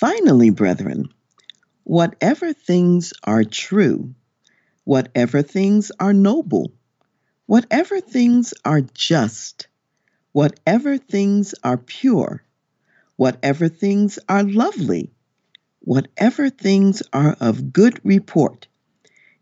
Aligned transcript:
Finally, 0.00 0.48
brethren, 0.48 1.10
whatever 1.84 2.54
things 2.54 3.12
are 3.24 3.44
true, 3.44 4.14
whatever 4.84 5.42
things 5.42 5.92
are 6.00 6.14
noble, 6.14 6.72
whatever 7.44 8.00
things 8.00 8.54
are 8.64 8.80
just, 8.94 9.68
whatever 10.32 10.96
things 10.96 11.54
are 11.62 11.76
pure, 11.76 12.42
whatever 13.16 13.68
things 13.68 14.18
are 14.26 14.42
lovely, 14.42 15.12
whatever 15.80 16.48
things 16.48 17.02
are 17.12 17.36
of 17.38 17.70
good 17.70 18.00
report, 18.02 18.68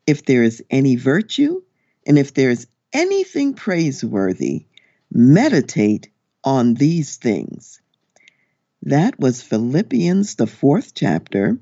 if 0.08 0.24
there 0.24 0.42
is 0.42 0.60
any 0.70 0.96
virtue, 0.96 1.62
and 2.04 2.18
if 2.18 2.34
there 2.34 2.50
is 2.50 2.66
anything 2.92 3.54
praiseworthy, 3.54 4.66
meditate 5.12 6.08
on 6.42 6.74
these 6.74 7.14
things. 7.14 7.80
That 8.88 9.20
was 9.20 9.42
Philippians, 9.42 10.36
the 10.36 10.46
fourth 10.46 10.94
chapter, 10.94 11.58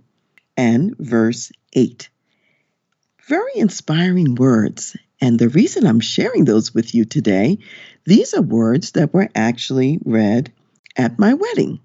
and 0.57 0.97
verse 0.97 1.51
8. 1.73 2.09
Very 3.27 3.57
inspiring 3.57 4.37
words. 4.37 4.97
And 5.21 5.37
the 5.37 5.49
reason 5.49 5.89
I'm 5.89 5.99
sharing 5.99 6.45
those 6.45 6.73
with 6.73 6.95
you 6.95 7.05
today, 7.05 7.59
these 8.05 8.33
are 8.33 8.43
words 8.43 8.93
that 8.93 9.13
were 9.13 9.29
actually 9.35 9.99
read 10.05 10.53
at 10.97 11.19
my 11.19 11.35
wedding. 11.35 11.81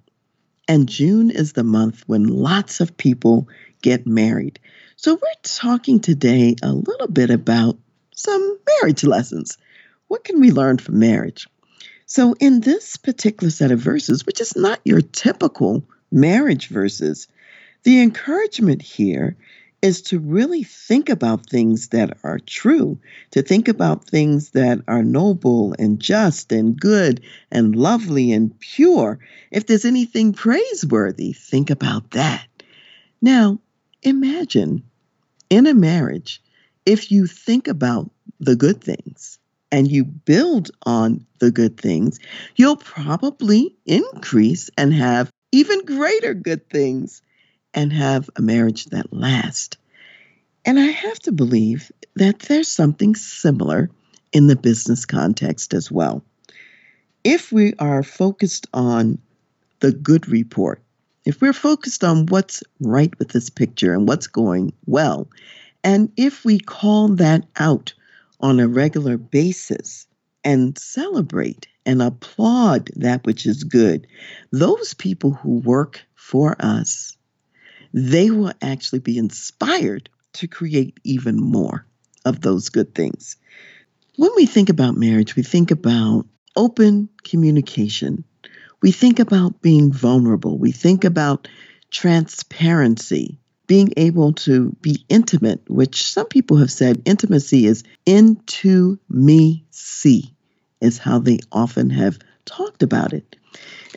And 0.68 0.88
June 0.88 1.32
is 1.32 1.54
the 1.54 1.64
month 1.64 2.04
when 2.06 2.28
lots 2.28 2.80
of 2.80 2.96
people 2.96 3.48
get 3.82 4.06
married. 4.06 4.60
So 4.96 5.16
we're 5.16 5.42
talking 5.42 6.02
today 6.02 6.56
a 6.62 6.72
little 6.72 7.08
bit 7.08 7.32
about 7.32 7.80
some 8.14 8.60
marriage 8.80 9.04
lessons. 9.04 9.58
What 10.08 10.24
can 10.24 10.40
we 10.40 10.52
learn 10.52 10.78
from 10.78 11.00
marriage? 11.00 11.48
So, 12.14 12.36
in 12.42 12.60
this 12.60 12.98
particular 12.98 13.50
set 13.52 13.72
of 13.72 13.80
verses, 13.80 14.26
which 14.26 14.42
is 14.42 14.58
not 14.58 14.82
your 14.84 15.00
typical 15.00 15.86
marriage 16.12 16.68
verses, 16.68 17.30
the 17.84 18.02
encouragement 18.02 18.82
here 18.82 19.38
is 19.82 20.02
to 20.02 20.20
really 20.20 20.64
think 20.64 21.08
about 21.08 21.50
things 21.50 21.88
that 21.88 22.18
are 22.22 22.40
true, 22.40 23.00
to 23.32 23.42
think 23.42 23.70
about 23.70 24.10
things 24.10 24.50
that 24.50 24.82
are 24.90 25.04
noble 25.04 25.74
and 25.80 26.02
just 26.02 26.52
and 26.52 26.78
good 26.78 27.22
and 27.50 27.78
lovely 27.78 28.34
and 28.34 28.60
pure. 28.60 29.20
If 29.50 29.68
there's 29.68 29.86
anything 29.86 30.34
praiseworthy, 30.34 31.32
think 31.32 31.70
about 31.70 32.12
that. 32.12 32.46
Now, 33.22 33.62
imagine 34.04 34.84
in 35.50 35.66
a 35.66 35.74
marriage, 35.74 36.44
if 36.86 37.10
you 37.10 37.26
think 37.26 37.70
about 37.70 38.12
the 38.42 38.58
good 38.58 38.84
things, 38.84 39.40
and 39.72 39.90
you 39.90 40.04
build 40.04 40.72
on 40.86 41.26
the 41.40 41.52
good 41.52 41.78
things, 41.78 42.20
you'll 42.56 42.78
probably 42.78 43.74
increase 43.86 44.70
and 44.78 44.94
have 44.94 45.32
even 45.52 45.86
greater 45.86 46.34
good 46.34 46.70
things 46.70 47.22
and 47.74 47.94
have 47.94 48.30
a 48.36 48.42
marriage 48.42 48.86
that 48.88 49.14
lasts. 49.14 49.78
And 50.66 50.80
I 50.80 50.88
have 50.88 51.20
to 51.22 51.32
believe 51.32 51.92
that 52.16 52.40
there's 52.40 52.68
something 52.68 53.16
similar 53.16 53.90
in 54.32 54.48
the 54.48 54.56
business 54.56 55.06
context 55.06 55.74
as 55.74 55.92
well. 55.92 56.24
If 57.24 57.52
we 57.52 57.74
are 57.80 58.04
focused 58.04 58.68
on 58.74 59.20
the 59.80 59.92
good 59.92 60.28
report, 60.28 60.82
if 61.26 61.42
we're 61.42 61.54
focused 61.54 62.04
on 62.04 62.26
what's 62.28 62.64
right 62.80 63.18
with 63.20 63.30
this 63.30 63.50
picture 63.50 63.94
and 63.94 64.08
what's 64.08 64.28
going 64.28 64.74
well, 64.86 65.28
and 65.84 66.12
if 66.18 66.46
we 66.46 66.60
call 66.60 67.10
that 67.10 67.46
out 67.58 67.94
on 68.42 68.60
a 68.60 68.68
regular 68.68 69.18
basis 69.18 70.08
and 70.44 70.78
celebrate 70.78 71.68
and 71.86 72.02
applaud 72.02 72.90
that 72.96 73.26
which 73.26 73.46
is 73.46 73.64
good, 73.64 74.08
those 74.52 74.94
people 74.94 75.32
who 75.32 75.60
work 75.60 76.02
for 76.16 76.56
us, 76.60 77.18
they 77.94 78.32
will 78.32 78.54
actually 78.62 79.00
be 79.00 79.18
inspired 79.18 80.10
to 80.34 80.48
create 80.48 81.00
even 81.04 81.38
more 81.38 81.86
of 82.26 82.42
those 82.42 82.70
good 82.70 82.96
things. 82.96 83.36
When 84.18 84.32
we 84.36 84.46
think 84.46 84.70
about 84.70 84.98
marriage, 84.98 85.36
we 85.36 85.44
think 85.44 85.72
about 85.72 86.26
open 86.56 87.10
communication. 87.24 88.24
We 88.82 88.92
think 88.92 89.20
about 89.20 89.62
being 89.62 89.92
vulnerable. 89.92 90.58
We 90.58 90.72
think 90.72 91.04
about 91.04 91.48
transparency 91.90 93.41
being 93.72 93.94
able 93.96 94.34
to 94.34 94.76
be 94.82 95.06
intimate, 95.08 95.62
which 95.70 96.04
some 96.04 96.28
people 96.28 96.58
have 96.58 96.70
said 96.70 97.02
intimacy 97.06 97.66
is 97.66 97.86
into 98.06 99.00
me 99.08 99.64
see, 99.72 100.36
is 100.82 100.98
how 100.98 101.20
they 101.20 101.40
often 101.54 101.90
have 101.90 102.20
talked 102.44 102.84
about 102.84 103.14
it. 103.14 103.38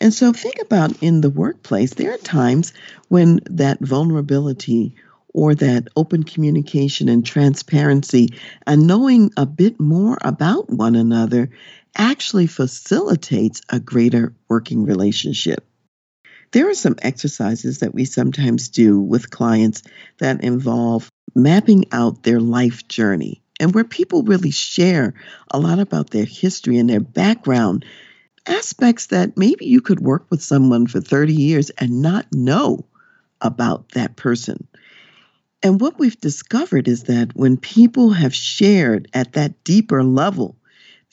And 0.00 0.14
so 0.14 0.32
think 0.32 0.60
about 0.60 1.02
in 1.02 1.22
the 1.22 1.28
workplace, 1.28 1.94
there 1.94 2.14
are 2.14 2.18
times 2.18 2.72
when 3.08 3.40
that 3.50 3.80
vulnerability 3.80 4.94
or 5.32 5.56
that 5.56 5.88
open 5.96 6.22
communication 6.22 7.08
and 7.08 7.26
transparency 7.26 8.28
and 8.68 8.86
knowing 8.86 9.32
a 9.36 9.44
bit 9.44 9.80
more 9.80 10.18
about 10.22 10.70
one 10.70 10.94
another 10.94 11.50
actually 11.96 12.46
facilitates 12.46 13.60
a 13.70 13.80
greater 13.80 14.36
working 14.46 14.84
relationship. 14.84 15.66
There 16.54 16.70
are 16.70 16.74
some 16.74 16.94
exercises 17.02 17.80
that 17.80 17.94
we 17.94 18.04
sometimes 18.04 18.68
do 18.68 19.00
with 19.00 19.30
clients 19.30 19.82
that 20.18 20.44
involve 20.44 21.10
mapping 21.34 21.86
out 21.90 22.22
their 22.22 22.38
life 22.38 22.86
journey 22.86 23.42
and 23.58 23.74
where 23.74 23.82
people 23.82 24.22
really 24.22 24.52
share 24.52 25.14
a 25.50 25.58
lot 25.58 25.80
about 25.80 26.10
their 26.10 26.24
history 26.24 26.78
and 26.78 26.88
their 26.88 27.00
background, 27.00 27.84
aspects 28.46 29.06
that 29.06 29.36
maybe 29.36 29.66
you 29.66 29.80
could 29.80 29.98
work 29.98 30.26
with 30.30 30.44
someone 30.44 30.86
for 30.86 31.00
30 31.00 31.34
years 31.34 31.70
and 31.70 32.00
not 32.00 32.32
know 32.32 32.86
about 33.40 33.88
that 33.94 34.14
person. 34.14 34.68
And 35.60 35.80
what 35.80 35.98
we've 35.98 36.20
discovered 36.20 36.86
is 36.86 37.02
that 37.04 37.34
when 37.34 37.56
people 37.56 38.10
have 38.10 38.32
shared 38.32 39.08
at 39.12 39.32
that 39.32 39.64
deeper 39.64 40.04
level, 40.04 40.54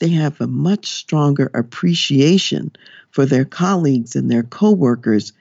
they 0.02 0.08
have 0.08 0.40
a 0.40 0.48
much 0.48 0.90
stronger 0.90 1.48
appreciation 1.54 2.72
for 3.12 3.24
their 3.24 3.44
colleagues 3.44 4.16
and 4.16 4.28
their 4.28 4.42
coworkers, 4.42 5.32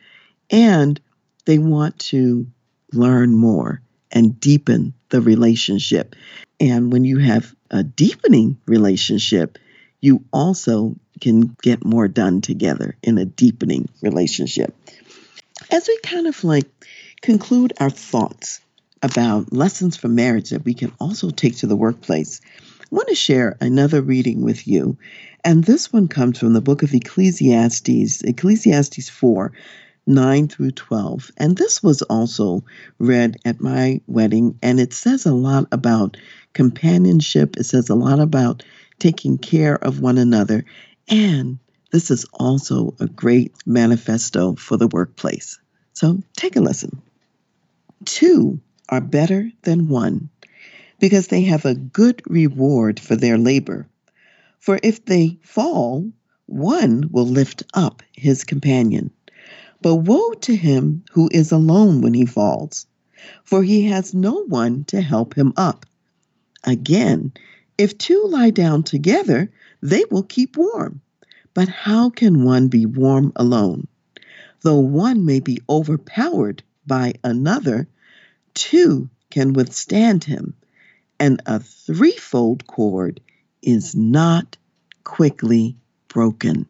and 0.52 1.02
they 1.46 1.58
want 1.58 1.98
to 1.98 2.46
learn 2.94 3.36
more 3.36 3.82
and 4.12 4.40
deepen 4.40 4.94
the 5.10 5.20
relationship. 5.20 6.16
And 6.60 6.94
when 6.94 7.06
you 7.06 7.18
have 7.18 7.56
a 7.72 7.82
deepening 7.82 8.60
relationship, 8.68 9.58
you 10.00 10.26
also 10.32 10.96
can 11.20 11.58
get 11.64 11.84
more 11.84 12.08
done 12.08 12.42
together 12.42 12.96
in 13.02 13.18
a 13.18 13.26
deepening 13.26 13.90
relationship. 14.04 14.76
As 15.72 15.88
we 15.88 15.98
kind 16.04 16.28
of 16.28 16.44
like 16.44 16.70
conclude 17.24 17.74
our 17.80 17.90
thoughts 17.90 18.62
about 19.02 19.52
lessons 19.52 19.98
from 19.98 20.14
marriage 20.14 20.52
that 20.52 20.66
we 20.66 20.76
can 20.76 20.94
also 21.00 21.32
take 21.32 21.58
to 21.58 21.66
the 21.66 21.76
workplace, 21.76 22.42
I 22.92 22.96
want 22.96 23.08
to 23.08 23.16
share 23.16 23.56
another 23.62 24.02
reading 24.02 24.42
with 24.42 24.68
you. 24.68 24.98
And 25.46 25.64
this 25.64 25.94
one 25.94 26.10
comes 26.10 26.38
from 26.38 26.52
the 26.52 26.60
book 26.60 26.84
of 26.84 26.94
Ecclesiastes, 26.94 28.22
Ecclesiastes 28.22 29.10
4, 29.10 29.54
9 30.08 30.48
through 30.50 30.72
12. 30.72 31.32
And 31.38 31.56
this 31.56 31.82
was 31.82 32.02
also 32.02 32.66
read 33.00 33.38
at 33.46 33.62
my 33.62 34.02
wedding, 34.08 34.60
and 34.62 34.78
it 34.78 34.92
says 34.92 35.26
a 35.26 35.34
lot 35.34 35.68
about 35.72 36.18
companionship. 36.52 37.56
It 37.56 37.64
says 37.64 37.88
a 37.90 37.96
lot 37.96 38.20
about 38.20 38.64
taking 39.00 39.38
care 39.38 39.76
of 39.76 40.02
one 40.02 40.18
another. 40.18 40.66
And 41.08 41.60
this 41.94 42.12
is 42.12 42.26
also 42.34 42.94
a 43.00 43.08
great 43.08 43.54
manifesto 43.66 44.56
for 44.56 44.76
the 44.76 44.90
workplace. 44.90 45.60
So 45.94 46.22
take 46.36 46.58
a 46.58 46.62
listen. 46.62 47.02
Two 48.04 48.60
are 48.90 49.00
better 49.00 49.50
than 49.62 49.88
one 49.88 50.30
because 51.02 51.28
they 51.28 51.42
have 51.42 51.66
a 51.66 51.74
good 51.74 52.22
reward 52.28 53.00
for 53.00 53.16
their 53.16 53.38
labor. 53.38 53.88
For 54.60 54.80
if 54.84 55.04
they 55.04 55.40
fall, 55.42 56.12
one 56.46 57.10
will 57.12 57.26
lift 57.26 57.64
up 57.74 58.04
his 58.14 58.44
companion. 58.44 59.10
But 59.82 59.96
woe 59.96 60.34
to 60.34 60.56
him 60.56 61.04
who 61.12 61.28
is 61.32 61.52
alone 61.52 62.02
when 62.02 62.14
he 62.14 62.28
falls, 62.28 62.86
for 63.44 63.64
he 63.64 63.86
has 63.86 64.14
no 64.14 64.44
one 64.46 64.84
to 64.86 65.02
help 65.02 65.34
him 65.34 65.54
up. 65.58 65.88
Again, 66.64 67.34
if 67.80 67.98
two 67.98 68.28
lie 68.28 68.52
down 68.52 68.84
together, 68.84 69.52
they 69.82 70.06
will 70.12 70.22
keep 70.22 70.56
warm. 70.56 71.02
But 71.56 71.68
how 71.68 72.12
can 72.12 72.44
one 72.44 72.68
be 72.68 72.86
warm 72.86 73.34
alone? 73.36 73.88
Though 74.62 74.80
one 74.80 75.26
may 75.26 75.40
be 75.40 75.62
overpowered 75.68 76.62
by 76.86 77.16
another, 77.24 77.88
two 78.54 79.10
can 79.32 79.54
withstand 79.54 80.26
him, 80.26 80.54
and 81.22 81.40
a 81.46 81.60
threefold 81.60 82.66
cord 82.66 83.22
is 83.62 83.96
not 83.96 84.58
quickly 85.04 85.78
broken. 86.08 86.66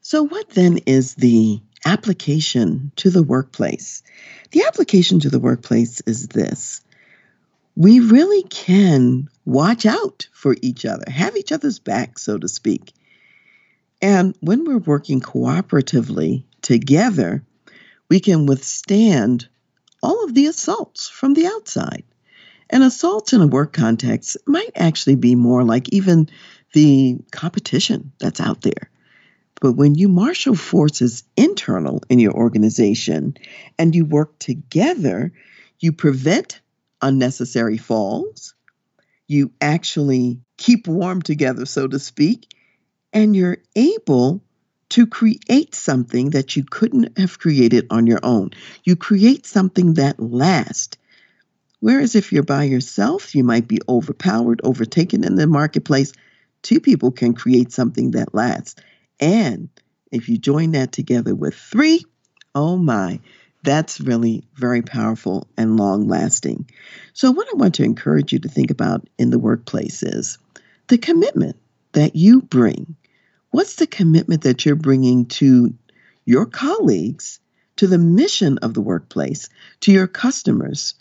So, 0.00 0.24
what 0.24 0.50
then 0.50 0.78
is 0.86 1.14
the 1.14 1.60
application 1.86 2.90
to 2.96 3.10
the 3.10 3.22
workplace? 3.22 4.02
The 4.50 4.64
application 4.64 5.20
to 5.20 5.30
the 5.30 5.38
workplace 5.38 6.00
is 6.00 6.26
this 6.26 6.80
we 7.76 8.00
really 8.00 8.42
can 8.42 9.28
watch 9.44 9.86
out 9.86 10.28
for 10.32 10.56
each 10.60 10.84
other, 10.84 11.04
have 11.08 11.36
each 11.36 11.52
other's 11.52 11.78
back, 11.78 12.18
so 12.18 12.36
to 12.36 12.48
speak. 12.48 12.92
And 14.02 14.36
when 14.40 14.64
we're 14.64 14.78
working 14.78 15.20
cooperatively 15.20 16.42
together, 16.60 17.44
we 18.10 18.18
can 18.18 18.46
withstand 18.46 19.48
all 20.02 20.24
of 20.24 20.34
the 20.34 20.46
assaults 20.46 21.08
from 21.08 21.34
the 21.34 21.46
outside. 21.46 22.04
And 22.70 22.82
assault 22.82 23.32
in 23.32 23.40
a 23.40 23.46
work 23.46 23.72
context 23.72 24.36
might 24.46 24.72
actually 24.74 25.16
be 25.16 25.34
more 25.34 25.64
like 25.64 25.92
even 25.92 26.28
the 26.72 27.18
competition 27.30 28.12
that's 28.18 28.40
out 28.40 28.62
there. 28.62 28.90
But 29.60 29.72
when 29.72 29.94
you 29.94 30.08
marshal 30.08 30.54
forces 30.54 31.24
internal 31.36 32.02
in 32.08 32.18
your 32.18 32.32
organization 32.32 33.36
and 33.78 33.94
you 33.94 34.04
work 34.04 34.38
together, 34.38 35.32
you 35.78 35.92
prevent 35.92 36.60
unnecessary 37.00 37.78
falls. 37.78 38.54
You 39.26 39.52
actually 39.60 40.40
keep 40.58 40.86
warm 40.86 41.22
together, 41.22 41.66
so 41.66 41.86
to 41.86 41.98
speak, 41.98 42.48
and 43.12 43.34
you're 43.34 43.58
able 43.74 44.42
to 44.90 45.06
create 45.06 45.74
something 45.74 46.30
that 46.30 46.56
you 46.56 46.64
couldn't 46.64 47.18
have 47.18 47.38
created 47.38 47.86
on 47.90 48.06
your 48.06 48.20
own. 48.22 48.50
You 48.84 48.96
create 48.96 49.46
something 49.46 49.94
that 49.94 50.20
lasts. 50.20 50.98
Whereas 51.84 52.14
if 52.14 52.32
you're 52.32 52.42
by 52.42 52.64
yourself, 52.64 53.34
you 53.34 53.44
might 53.44 53.68
be 53.68 53.78
overpowered, 53.86 54.62
overtaken 54.64 55.22
in 55.22 55.34
the 55.34 55.46
marketplace. 55.46 56.14
Two 56.62 56.80
people 56.80 57.10
can 57.10 57.34
create 57.34 57.72
something 57.72 58.12
that 58.12 58.34
lasts. 58.34 58.76
And 59.20 59.68
if 60.10 60.30
you 60.30 60.38
join 60.38 60.70
that 60.70 60.92
together 60.92 61.34
with 61.34 61.54
three, 61.54 62.02
oh 62.54 62.78
my, 62.78 63.20
that's 63.62 64.00
really 64.00 64.44
very 64.54 64.80
powerful 64.80 65.46
and 65.58 65.76
long 65.76 66.08
lasting. 66.08 66.70
So, 67.12 67.30
what 67.32 67.48
I 67.52 67.56
want 67.58 67.74
to 67.74 67.84
encourage 67.84 68.32
you 68.32 68.38
to 68.38 68.48
think 68.48 68.70
about 68.70 69.06
in 69.18 69.28
the 69.28 69.38
workplace 69.38 70.02
is 70.02 70.38
the 70.86 70.96
commitment 70.96 71.56
that 71.92 72.16
you 72.16 72.40
bring. 72.40 72.96
What's 73.50 73.74
the 73.74 73.86
commitment 73.86 74.44
that 74.44 74.64
you're 74.64 74.74
bringing 74.74 75.26
to 75.26 75.74
your 76.24 76.46
colleagues, 76.46 77.40
to 77.76 77.86
the 77.86 77.98
mission 77.98 78.56
of 78.62 78.72
the 78.72 78.80
workplace, 78.80 79.50
to 79.80 79.92
your 79.92 80.06
customers? 80.06 80.94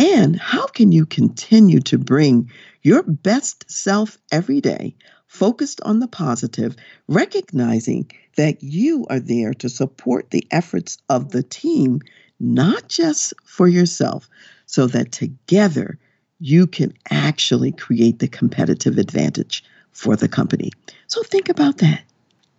And 0.00 0.34
how 0.34 0.66
can 0.66 0.92
you 0.92 1.04
continue 1.04 1.80
to 1.80 1.98
bring 1.98 2.50
your 2.80 3.02
best 3.02 3.70
self 3.70 4.16
every 4.32 4.62
day, 4.62 4.96
focused 5.26 5.78
on 5.82 6.00
the 6.00 6.08
positive, 6.08 6.74
recognizing 7.06 8.10
that 8.38 8.62
you 8.62 9.04
are 9.10 9.20
there 9.20 9.52
to 9.52 9.68
support 9.68 10.30
the 10.30 10.46
efforts 10.50 10.96
of 11.10 11.32
the 11.32 11.42
team, 11.42 12.00
not 12.38 12.88
just 12.88 13.34
for 13.44 13.68
yourself, 13.68 14.30
so 14.64 14.86
that 14.86 15.12
together 15.12 15.98
you 16.38 16.66
can 16.66 16.94
actually 17.10 17.70
create 17.70 18.20
the 18.20 18.28
competitive 18.28 18.96
advantage 18.96 19.62
for 19.92 20.16
the 20.16 20.28
company. 20.28 20.70
So 21.08 21.22
think 21.22 21.50
about 21.50 21.76
that 21.78 22.04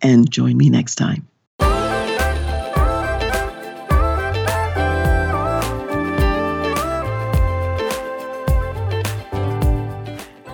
and 0.00 0.30
join 0.30 0.56
me 0.56 0.70
next 0.70 0.94
time. 0.94 1.26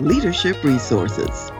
leadership 0.00 0.62
resources. 0.64 1.50